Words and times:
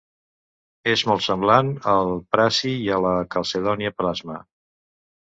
És 0.93 1.03
molt 1.09 1.25
semblant 1.25 1.69
al 1.93 2.11
prasi 2.37 2.75
i 2.89 2.91
a 2.99 3.01
la 3.07 3.15
calcedònia 3.37 3.97
plasma. 4.01 4.45